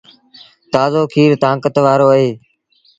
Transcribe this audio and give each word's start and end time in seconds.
تآزو 0.73 1.03
کير 1.13 1.31
تآݩڪت 1.41 1.75
وآرو 1.83 2.07
اهي۔ 2.13 2.29